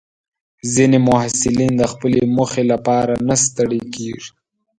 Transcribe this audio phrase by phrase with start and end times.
[0.73, 4.29] ځینې محصلین د خپلې موخې لپاره نه ستړي کېږي.